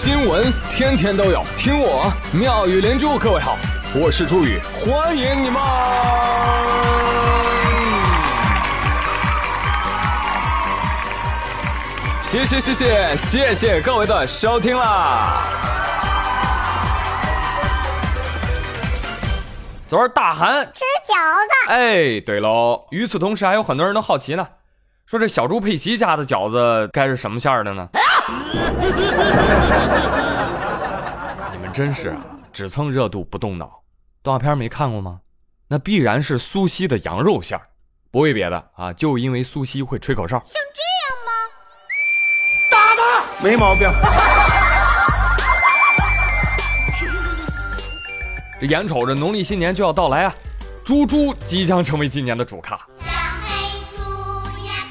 [0.00, 3.18] 新闻天天都有，听我妙语连珠。
[3.18, 3.58] 各位好，
[4.00, 5.60] 我是朱宇，欢迎你们！
[12.22, 15.42] 谢谢谢谢谢谢各位的收听啦！
[19.88, 21.12] 昨儿大寒吃饺
[21.66, 22.86] 子，哎，对喽。
[22.92, 24.46] 与此同时，还有很多人都好奇呢，
[25.06, 27.88] 说这小猪佩奇家的饺子该是什么馅儿的呢？
[31.52, 33.82] 你们真是啊，只蹭热度不动脑。
[34.22, 35.20] 动画片没看过吗？
[35.68, 37.68] 那必然是苏西的羊肉馅儿，
[38.10, 40.38] 不为别的啊，就因为苏西会吹口哨。
[40.44, 41.30] 像这样吗？
[42.70, 43.86] 打他，没毛病。
[48.60, 50.34] 这眼瞅着农历新年就要到来啊，
[50.84, 52.78] 猪猪即将成为今年的主咖。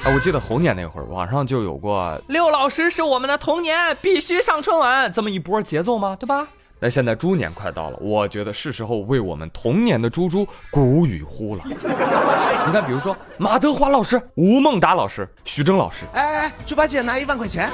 [0.08, 6.16] 啊，我记得猴年那会儿，网上就有过六老师是我们的童年，必须上春晚这么一波节奏吗？
[6.18, 6.48] 对吧？
[6.80, 11.62] 那现在猪年快到了，我觉得是时候为我们童年的猪猪鼓与呼了。
[11.68, 17.70] 你看，比如说马德华老师、吴孟达老师、徐峥老师，哎哎，猪八戒拿一万块钱。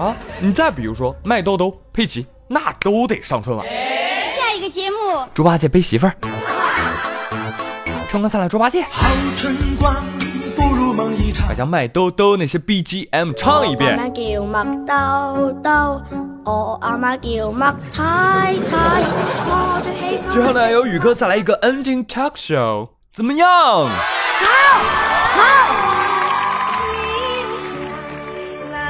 [0.00, 3.64] 啊，你再比如说麦兜兜、佩奇，那都得上春晚。
[3.64, 4.96] 下一个节目，
[5.32, 6.14] 猪八戒背媳妇儿。
[8.10, 9.08] 春光灿烂猪八戒，好
[9.40, 9.94] 春光
[10.56, 11.46] 不如梦一场。
[11.46, 13.96] 把将麦兜兜那些 BGM 唱一遍。
[13.96, 15.70] 我阿媽叫麥兜兜，
[16.44, 19.04] 我阿媽叫麥太太，
[19.46, 20.28] 我最喜歡。
[20.28, 23.46] 最后呢，由宇哥再来一个 ending talk show，怎么样？
[23.48, 23.88] 好，
[25.36, 25.76] 好。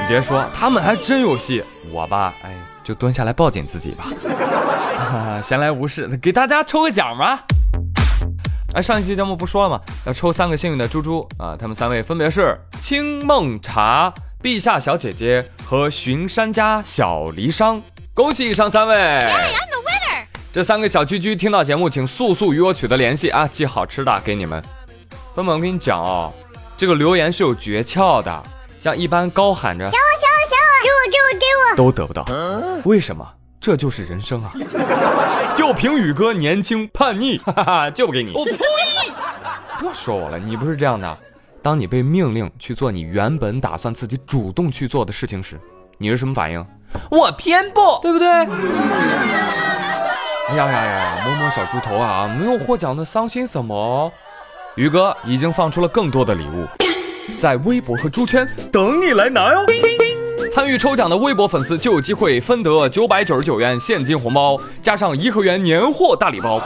[0.01, 1.63] 你别说，他们还真有戏。
[1.91, 4.05] 我吧，哎，就蹲下来抱紧自己吧。
[5.43, 7.43] 闲来无事，给大家抽个奖吧。
[8.73, 9.81] 哎，上一期节目不说了吗？
[10.05, 11.57] 要抽三个幸运的猪猪啊！
[11.59, 17.81] 他们三位分别是青梦茶、陛下小姐姐和巡山家小离殇。
[18.13, 20.25] 恭喜以上三位！I'm the winner。
[20.53, 23.45] 這三个小居居听到节目，请速速与我取得联系啊！
[23.45, 24.63] 寄好吃的给你們。
[25.35, 26.31] 朋友們，我跟你讲哦，
[26.77, 28.43] 这个留言是有诀窍的，
[28.79, 32.25] 像一般高喊着“想我，想我，想我”，给我，给我，给我，都得不到。
[32.85, 33.27] 为什麼？
[33.61, 34.51] 這就是人生啊！
[35.55, 38.33] 就凭宇哥年轻叛逆，哈哈，就不给你。
[38.33, 38.57] 我呸！
[39.79, 41.17] 不要说我了，你不是这样的。
[41.61, 45.59] 当你被命令去做你原本打算自己主动去做的事情时，
[45.99, 46.65] 你是什么反应？
[47.11, 48.27] 我偏不，对不对？
[48.27, 48.47] 哎
[50.55, 51.23] 呀呀呀！
[51.23, 54.11] 摸摸小猪头啊，没有获奖的伤心什么？
[54.75, 56.65] 宇哥已经放出了更多的礼物，
[57.37, 60.10] 在微博和猪圈等你来拿喲。
[60.53, 66.59] 參與抽奖的微博粉丝就有机会分得九百九十九元现金红包，加上颐和园年货大礼包；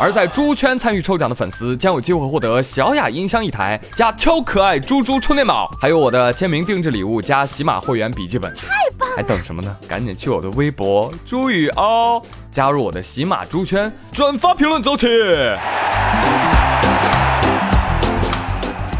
[0.00, 8.50] 而在猪圈参与抽奖的粉丝将有机会获得小雅音箱一台，加超可爱猪猪充电宝，还有我的签名定制礼物加喜马会员笔记本。
[8.54, 9.16] 太棒了！
[9.16, 9.76] 还等什么呢？
[9.86, 15.06] 赶紧去我的微博朱宇哦，加入我的喜马猪圈，转发评论走起！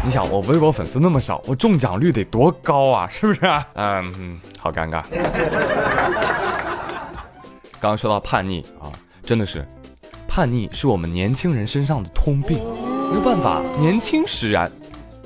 [0.07, 3.09] 你想我微博粉丝那么少，我中奖率得多高啊？
[3.11, 3.41] 是不是？
[3.73, 5.03] 嗯嗯，好尴尬。
[7.77, 8.87] 刚刚说到叛逆啊，
[9.25, 9.67] 真的是，
[10.25, 12.57] 叛逆是我们年轻人身上的通病，
[13.09, 14.71] 没有辦法，年轻使然。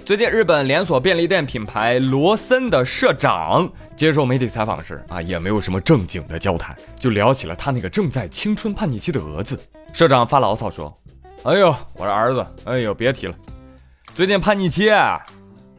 [0.03, 9.59] 最近日本连锁便利店品牌罗森的社长接受媒体采访时啊，也没有什么正经的交谈，就聊起了他那个正在青春叛逆期的儿子。
[9.94, 10.91] 社长发牢骚说
[11.46, 13.36] ：“哎呦，我的儿子，哎呦，别提了。”
[14.14, 14.90] 最近叛逆期，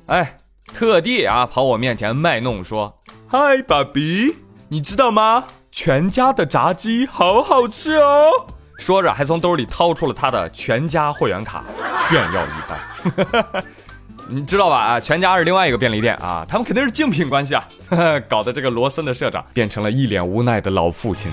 [0.06, 0.38] 哎，
[0.72, 2.98] 特地啊跑我面前卖弄说
[3.28, 4.37] ：“嗨，爸比，
[4.69, 5.44] 你知道吗？
[5.70, 8.31] 全家的炸鸡好好吃哦。”
[8.78, 11.62] 说着还从兜里掏出了他的全家会员卡
[12.09, 13.65] 炫耀一番。
[14.28, 14.78] 你知道吧？
[14.78, 17.69] 啊，全家是另外一个便利店啊，他们肯定是竞品关系啊，
[18.28, 21.31] 搞得这个罗森的社长变成了一脸无奈的老父亲，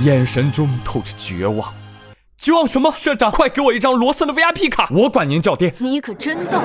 [0.00, 1.70] 眼神中透着绝望。
[2.40, 2.90] 絕望什么？
[2.96, 5.70] 社长，快给我一张罗森的 VIP 卡，我管您叫爹。
[5.78, 6.58] 你可真逗。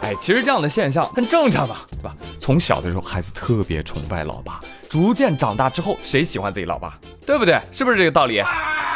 [0.00, 2.16] 哎，其实这样的现象很正常嘛，对吧？
[2.40, 4.58] 从小的时候，孩子特别崇拜老爸，
[4.88, 6.98] 逐渐长大之后，谁喜欢自己老爸？
[7.26, 7.60] 对不对？
[7.70, 8.42] 是不是这个道理？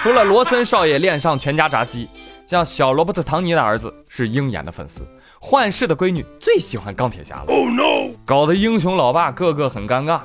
[0.01, 2.09] 除了罗森少爷恋上全家炸鸡，
[2.47, 5.07] 像小罗伯特·唐尼的儿子是鹰眼的粉丝，
[5.39, 7.45] 幻视的闺女最喜欢钢铁侠了。
[7.49, 8.17] Oh no！
[8.25, 10.21] 搞得英雄老爸个个很尴尬。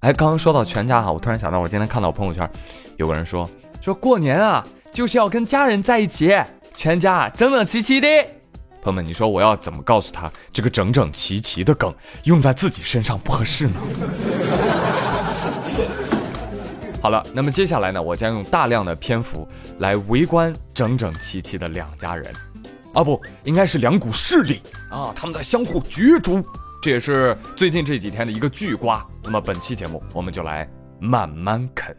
[0.00, 2.48] 哎，刚刚说到全家哈，我突然想到，我今天看到我朋友圈，
[2.98, 3.50] 有个人说，
[3.80, 6.32] 说过年啊，就是要跟家人在一起，
[6.72, 8.06] 全家整整齐齐的。
[8.80, 11.92] 朋友们，你说我要怎么告诉他，这个整整齐齐的梗
[12.22, 13.80] 用在自己身上不合适呢？
[17.02, 19.48] 好了，那么接下来呢，我将用大量的篇幅
[19.80, 22.32] 来围观整整齐齐的两家人。
[22.94, 26.40] 啊，不应该是两股势力啊，他们在相互角逐。
[26.80, 29.04] 这也是最近这几天的一个巨瓜。
[29.24, 30.68] 那么本期节目我们就来
[31.00, 31.96] 慢慢啃。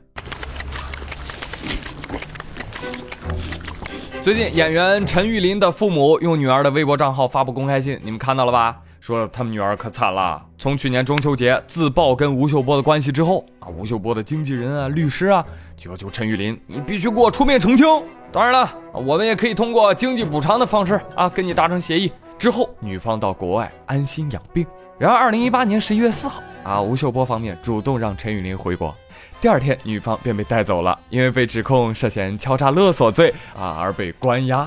[4.21, 8.77] 最近演员陈玉林的父母用女儿的微博账号发布公开信，你们看到了吧？
[8.99, 15.43] 说他们女儿可惨了，从去年中秋节自曝跟吴秀波的关系之后啊，吴秀波的经纪人啊、律师啊
[15.75, 17.87] 就要求陈玉林，你必须给我出面澄清。
[18.31, 22.11] 当然了，我们也可以通过经济补偿的方式啊，跟你达成协议。
[22.39, 24.65] 之后，女方到国外安心养病。
[24.97, 28.95] 然而，二零一八年十一月四号啊，吴秀波方面主动让陈玉林回国。
[29.41, 34.65] 第二天，女方便被带走了，因为被指控涉嫌敲诈勒索罪啊，而被关押。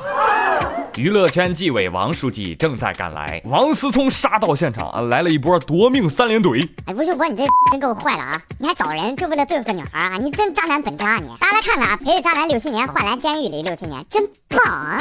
[0.96, 6.68] 娱乐圈纪委王书记正在赶来，王思聪杀到现场啊，来了一波夺命三连怼。
[6.84, 8.42] 哎，吴秀波，你这真够坏了啊！
[8.58, 10.18] 你还找人就为了对付个女孩啊？
[10.18, 11.28] 你真渣男本渣你！
[11.40, 14.98] 大家来看看啊，陪着渣男六七年，换来监狱里六七年，真棒啊！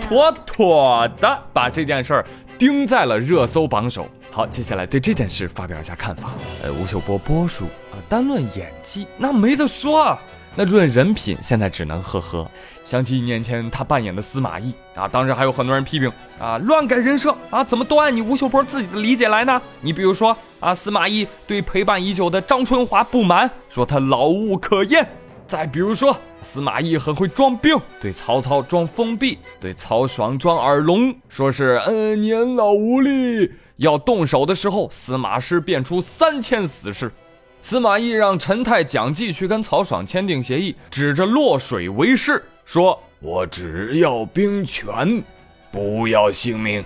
[0.00, 2.26] 妥妥的把这件事儿
[2.56, 4.06] 钉在了热搜榜首。
[4.30, 6.30] 好，接下来对这件事发表一下看法。
[6.62, 10.16] 呃，吴秀波波叔啊，单论演技那没得说。
[10.58, 12.44] 那论人品，现在只能呵呵。
[12.84, 16.10] 想起一年前他扮演的司马懿啊，当时还有很多人批评
[16.40, 19.62] 啊，乱改人设啊，怎么都按你吴秀波自己的理解来呢？
[19.80, 25.04] 你比如说啊，司马懿对陪伴已久的张春华不满，说他老物可厌；
[25.46, 37.12] 再比如说司马懿很会装病，对曹操装封闭，对曹爽装耳聋，说是嗯年老无力，要动手的时候，司马师变出三千死士。
[37.60, 45.22] 司马懿让陈泰、蒋济去跟曹爽签订协议，指着洛水为誓，说：“我只要兵权，
[45.70, 46.84] 不要性命。”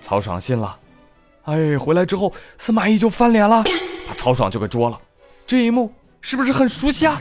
[0.00, 0.76] 曹爽信了。
[1.44, 3.62] 哎，回来之后，司马懿就翻脸了，
[4.08, 4.98] 把曹爽就给捉了。
[5.46, 7.20] 这一幕是不是很熟悉啊？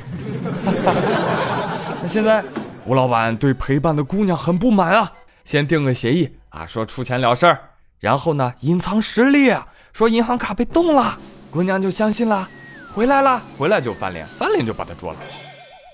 [2.01, 2.43] 那现在
[2.85, 5.11] 吴老板对陪伴的姑娘很不满啊，
[5.43, 7.59] 先定个协议啊，说出钱了事儿，
[7.99, 9.53] 然后呢隐藏实力，
[9.91, 11.19] 说银行卡被冻了，
[11.49, 12.47] 姑娘就相信了。
[12.93, 15.19] 回来了，回来就翻脸，翻脸就把他捉了。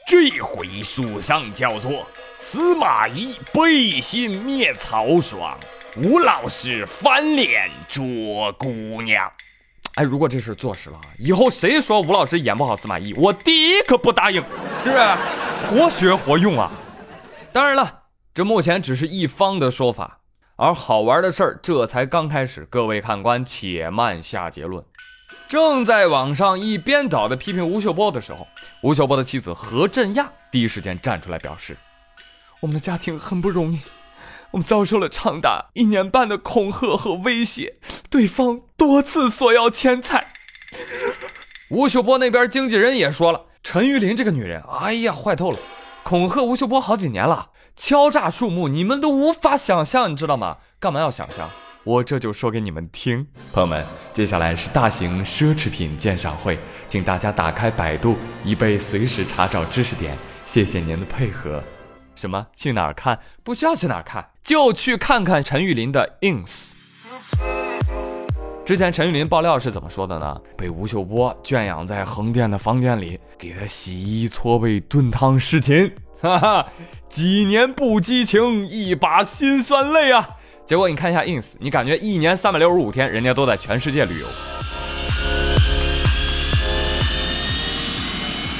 [0.07, 2.07] 这回书上叫做
[2.37, 5.55] 司马懿背信灭曹爽，
[5.95, 9.31] 吴老师翻脸捉姑娘。
[9.93, 14.41] 哎，如果这事坐实了，以后谁说吴老师演不好司马懿，我第一个不答应，
[14.83, 15.15] 是不是？
[15.69, 16.71] 活学活用啊！
[17.53, 20.21] 当然了，这目前只是一方的说法，
[20.55, 22.65] 而好玩的事儿这才刚开始。
[22.71, 24.83] 各位看官，且慢下结论。
[25.47, 28.45] 正在网上一边倒的批评吴秀波的时候，
[28.81, 31.77] 吴秀波的妻子何振亚第一时间站出来表示
[32.59, 33.79] ：“我们的家庭很不容易，
[34.51, 37.77] 我们遭受了长达一年半的恐吓和威胁，
[38.09, 40.33] 对方多次索要钱财。”
[41.71, 45.57] 吴秀波那边经纪人也说了：“陈玉林这个女人，哎呀，坏透了，
[46.03, 50.57] 恐吓吴秀波好几年了，敲诈数目你们都无法想象，你知道吗？
[50.79, 51.49] 干嘛要想象？”
[51.87, 60.13] 我这就说给你们听，朋友们，接下来是大型奢侈品鉴赏会，请大家打开百度，以备随时查找知识点。
[60.43, 61.63] 谢谢您的配合。
[62.13, 62.45] 什么？
[62.53, 63.17] 去哪儿看？
[63.41, 66.71] 不需要去哪儿看，就去看看陈玉林的 ins。
[68.65, 70.37] 之前陈玉林爆料是怎么说的呢？
[70.57, 76.65] 被吴秀波圈养在横店的房间里，给他洗衣搓背炖汤侍寝，哈哈，
[77.07, 80.31] 几年不激情，一把辛酸泪啊！
[80.67, 84.27] 结果你看一下 ins，你感觉一年三百六十五天，人家都在全世界旅游，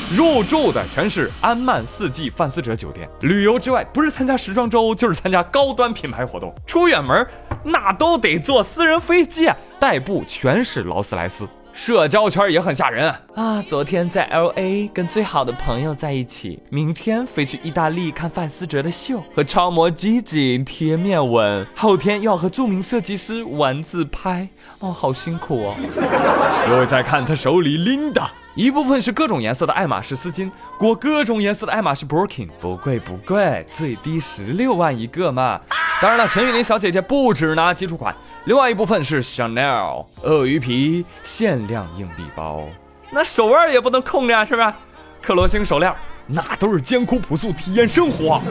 [0.09, 3.09] 入住的全是安曼四季范思哲酒店。
[3.19, 6.55] 旅游之外，不是参加时装周，就是参加高端品牌活动。
[6.65, 7.27] 出远门，
[7.61, 11.45] 那都得坐私人飞机，代步全是劳斯莱斯。
[11.77, 13.61] 社交圈也很吓人啊！
[13.61, 25.75] 昨天在 L A 跟最好的朋友在一起，明天飞去意大利看范思哲的秀，和超模 Gigi 贴面吻，后天又要和著名设计师玩自拍，哦，好辛苦哦！
[26.67, 28.27] 各位再看他手里拎的。
[28.57, 30.49] 一部分是各种颜色的爱马仕丝巾，
[30.79, 35.61] 裹各种颜色的爱马仕 Birkin，不贵不贵，最低十六万一个嘛。
[36.01, 42.63] 当然了，陈玉玲小姐姐不止拿基础款，另外一部分是 Chanel 鳄鱼皮限量硬币包，
[43.11, 44.73] 那手腕也不能空着，是不是？
[45.21, 45.93] 克罗星手链，
[46.25, 48.41] 那都是艰苦朴素体验生活。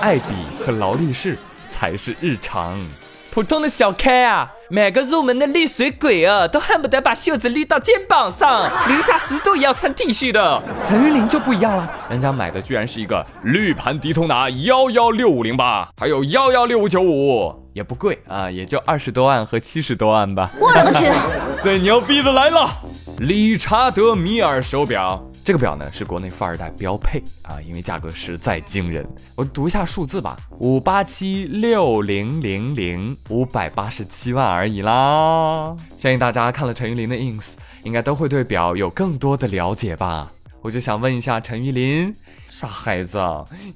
[0.00, 1.36] 爱彼和劳力士
[1.68, 2.78] 才是日常。
[3.34, 10.62] 普通的小开啊，买个入门的绿水鬼啊，都恨不得把袖子捋到肩膀上， 零下十度也要穿 T 恤的。
[10.84, 20.52] 陈玉玲就不一样了，人家买的居然是一个绿盘迪通拿幺幺六五零八，还有幺幺六五九五，也不贵啊，也就二十多万和七十多万吧。
[20.60, 21.06] 我勒个去！
[21.60, 22.70] 最牛逼的来了，
[23.18, 29.06] 理查德米尔手表这个表呢是国内富二代标配啊，因为价格实在惊人。
[29.34, 35.76] 我读一下数字吧，五八七六零零零五百八十七万而已啦。
[35.98, 40.32] 相信大家看了陈玉林的 ins，应该都会对表有更多的了解吧。
[40.62, 42.14] 我就想问一下陈玉林，
[42.48, 43.22] 傻孩子，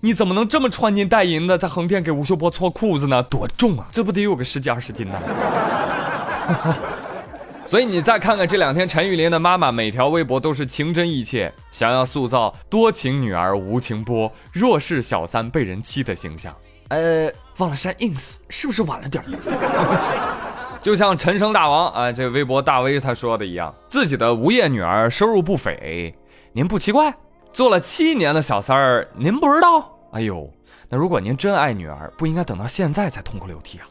[0.00, 3.22] 你怎么能这么穿金戴银的在横店给吴秀波搓裤子呢？
[3.22, 5.20] 多重啊，这不得有个十几二十斤呢？
[7.68, 16.56] 所以你再看看这两天陈玉林的妈妈每条微博都是情真意切，想要塑造多情女儿无情波、弱势小三被人欺的形象。
[16.88, 20.78] 呃，忘了删 ins，是不是晚了点儿？
[20.80, 26.14] 就像陈生大王啊，这微博大 V 他说的一样，自己的无业女儿收入不菲，
[26.54, 27.14] 您不奇怪？
[27.52, 29.94] 做了七年的小三儿，您不知道？
[30.12, 30.50] 哎呦，
[30.88, 33.84] 那如果您真爱女儿，不应该等到现在才痛哭流涕啊！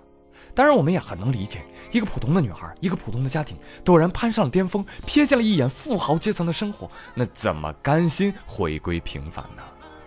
[0.57, 1.61] 当然，我们也很能理解，
[1.91, 9.61] 一个普通的女孩，一个普通的家庭，陡然攀上了巅峰，瞥见了一眼富豪阶层的生活，那怎么甘心回归平凡呢？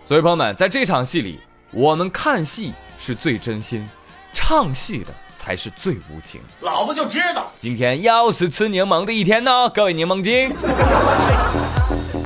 [0.05, 1.39] 所以，朋友们，在这场戏里，
[1.71, 3.89] 我们看戏是最真心，
[4.33, 6.41] 唱戏的才是最无情。
[6.59, 10.53] 老子就知道，今天又是吃柠檬的一天呢，各位柠檬精。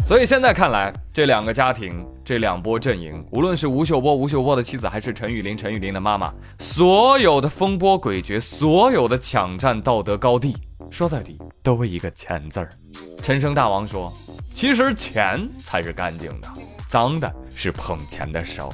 [0.05, 10.55] 所以现在看来，这两个家庭，这两波阵营，无论是吴秀波、吴秀波的妻子，还是陈玉林、陈玉林的妈妈，所有的风波诡谲，所有的抢占道德高地，
[10.91, 12.69] 说到底都一个钱字儿。
[13.23, 14.13] 陈生大王说
[14.53, 16.47] ：“其实钱才是干净的，
[16.87, 18.71] 脏的是捧钱的手。”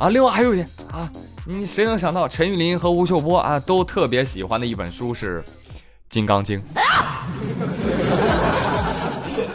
[0.00, 1.12] 啊，另外还有一点啊，
[1.46, 5.42] 你谁能想到陈玉林和吴秀波啊都特别喜欢的一本书是
[6.08, 6.58] 《金刚经》。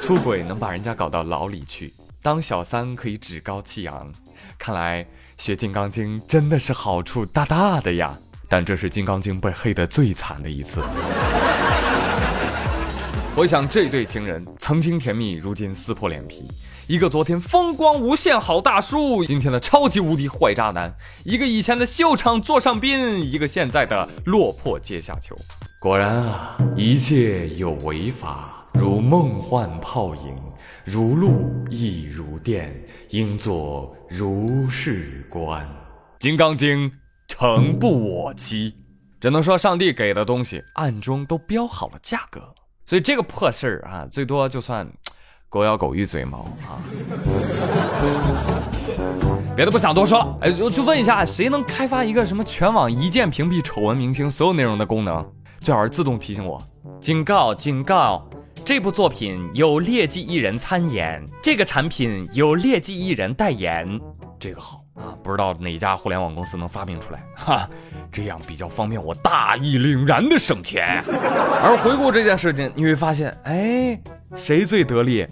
[0.06, 4.14] 出轨能把人家搞到牢里去，当小三可以趾高气扬。
[4.56, 5.04] 看来
[5.36, 8.16] 学《金刚经》真的是好处大大的呀！
[8.48, 10.80] 但这是《金刚经》被黑的最惨的一次。
[13.36, 16.48] 我想这对情人曾经甜蜜，如今撕破脸皮。
[16.86, 20.92] 一个昨天风光无限好大叔，今天的超级无敌坏渣男；
[21.24, 25.36] 一个以前的秀场座上宾，一个现在的落魄阶下囚。
[25.82, 28.55] 果然啊，一切有为法。
[28.78, 30.38] 如梦幻泡影，
[30.84, 32.76] 如露亦如电，
[33.10, 35.66] 应作如是观。
[36.20, 36.90] 《金刚经》
[37.26, 38.76] 诚不我欺，
[39.22, 42.42] 只能说上帝给的东西暗中都标好了价格，
[42.86, 44.86] 所以这个破事儿啊，最多就算
[45.48, 46.76] 狗咬狗一嘴毛啊。
[49.56, 55.26] 别的不想多说了，哎，就就问一下，谁能开发一个什么全网一键屏蔽丑闻明星所有内容的功能？
[55.62, 56.62] 最好是自动提醒我，
[57.00, 58.28] 警告，警告。
[58.66, 63.88] 这部作品有劣迹艺人参演，这个产品有劣迹艺人代言，
[64.40, 65.14] 这个好啊！
[65.24, 67.70] 不知道哪家互联网公司能发明出来，哈，
[68.12, 71.00] 这样比较方便我大义凛然的省钱。
[71.62, 74.02] 而回顾这件事情，你会发现，哎，
[74.36, 75.28] 谁最得力？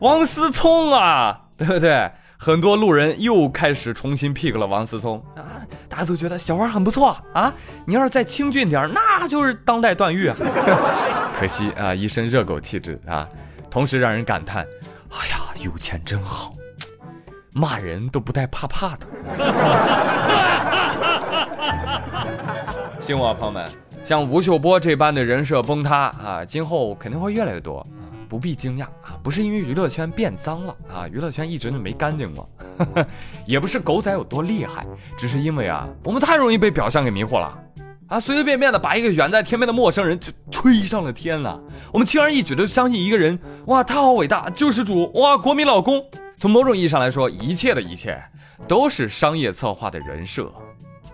[0.00, 2.10] 王思聪啊， 对不对？
[2.36, 7.54] 很多路人又开始重新 pick 了王思聪啊，大家都觉得小花很不错啊，
[7.86, 10.36] 你要是再清俊点，那就是当代段誉啊。
[11.36, 13.28] 可惜啊，一身热狗气质啊，
[13.68, 14.64] 同时让人感叹：
[15.10, 16.54] 哎呀，有钱真好，
[17.52, 19.06] 骂人都不带怕怕的。
[23.00, 23.68] 信我，朋友们，
[24.04, 27.84] 像吴秀波这般的人设崩塌啊，今后肯定会越来越多，
[28.28, 32.48] 不必惊讶啊，不是因为娱乐圈变脏了啊，娱乐圈一直就没干净过，
[33.44, 34.86] 也不是狗仔有多厉害，
[35.18, 37.58] 只是因为啊，我们太容易被表象给迷惑了。
[38.08, 41.58] 啊，随随便便的把一个远在天边的陌生人就吹上了天了。
[41.92, 46.04] 我们轻而易举的相信一个人，哇，他好伟大，救世主，哇，国民老公。
[46.36, 48.22] 从某种意义上来说，一切的一切
[48.68, 50.52] 都是商业策划的人设。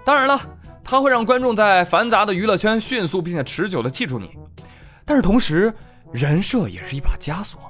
[0.04, 0.40] 当然了，
[0.82, 4.30] 它会让观众在繁杂的娱乐圈迅速并且持久的记住你。
[5.04, 5.72] 但是同时，
[6.12, 7.60] 人设也是一把枷锁，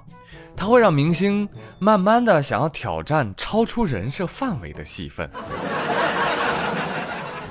[0.57, 1.47] 它会让明星
[1.79, 5.29] 慢慢的想要挑战超出人设范围的戏份。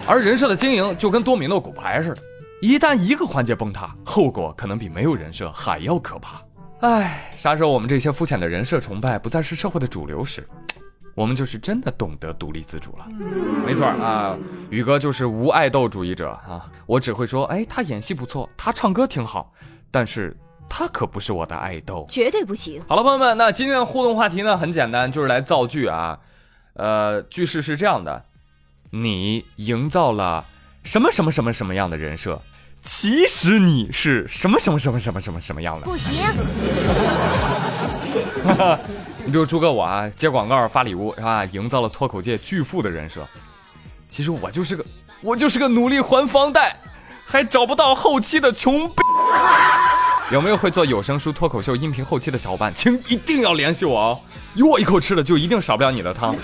[0.09, 2.21] 而人设的经营就跟多米诺骨牌似的，
[2.63, 6.41] 一旦一个环节崩塌，后果可能比没有人设还要可怕。
[6.79, 10.43] 唉，啥时候我们这些肤浅的人设崇拜不再是社会的主流时，
[11.13, 13.05] 我们就是真的懂得独立自主了。
[13.63, 14.35] 没错啊，
[14.71, 19.53] 宇哥就是无爱豆主义者啊，我只会说，哎，他演戏不错，他唱歌挺好，
[19.91, 20.35] 但是
[20.67, 22.81] 他可不是我的爱豆，绝对不行。
[22.87, 26.17] 好了，朋友们，那今天的互动话题呢，很简单，就是来造句啊。
[26.73, 28.25] 呃，句式是这样的。
[28.91, 30.45] 你营造了
[30.83, 32.41] 什么什么什么什么样的人设？
[32.81, 35.85] 其实你是什么什么什么什么什么什么样的？
[35.85, 36.15] 不行。
[39.25, 41.43] 你比如朱哥我啊，接广告发礼物是吧？
[41.45, 43.27] 营造了脱口界巨富的人设。
[44.07, 44.83] 其实我就是个
[45.21, 46.77] 我就是个努力还房贷，
[47.25, 48.95] 还找不到后期的穷逼。
[50.31, 54.19] 有没有会做有声书、脱口秀、音频后期的小伙伴，请一定要联系我哦！
[54.53, 56.35] 有我一口吃的，就一定少不了你的汤。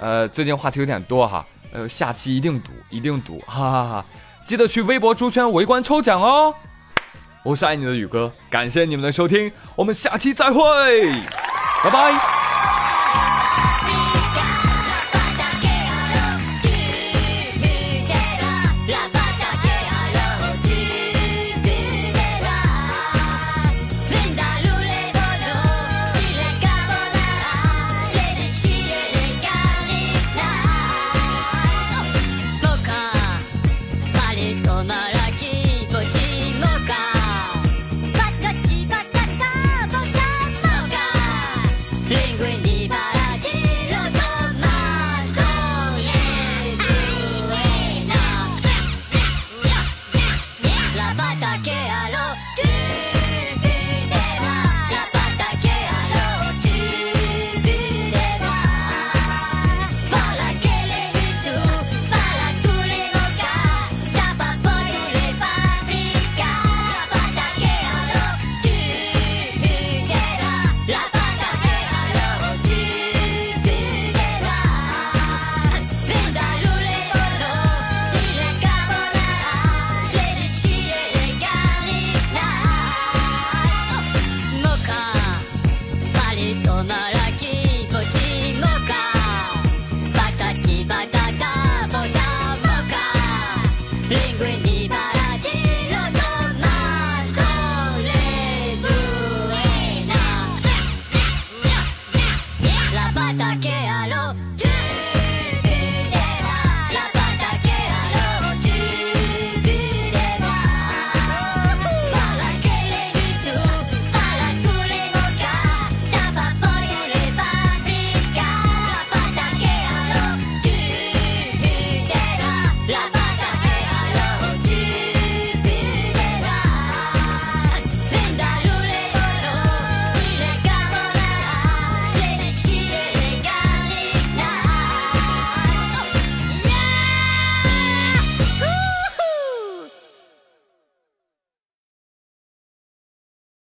[0.00, 4.04] 呃，最近话题有点多哈，呃，下期一定赌，一定赌，哈哈哈！
[4.46, 6.54] 记得去微博猪圈围观抽奖哦。
[7.42, 10.60] 我是爱你的宇哥，感谢你们的收听，我们下期再会，
[11.82, 12.47] 拜拜。